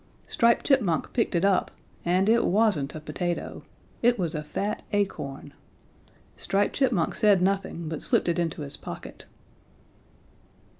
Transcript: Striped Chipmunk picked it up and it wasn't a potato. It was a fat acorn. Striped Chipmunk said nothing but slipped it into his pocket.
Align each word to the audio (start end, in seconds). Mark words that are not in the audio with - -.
Striped 0.25 0.65
Chipmunk 0.65 1.13
picked 1.13 1.35
it 1.35 1.45
up 1.45 1.69
and 2.03 2.27
it 2.27 2.43
wasn't 2.43 2.95
a 2.95 2.99
potato. 2.99 3.61
It 4.01 4.17
was 4.17 4.33
a 4.33 4.41
fat 4.41 4.81
acorn. 4.91 5.53
Striped 6.35 6.75
Chipmunk 6.77 7.13
said 7.13 7.39
nothing 7.39 7.87
but 7.87 8.01
slipped 8.01 8.27
it 8.27 8.39
into 8.39 8.63
his 8.63 8.77
pocket. 8.77 9.25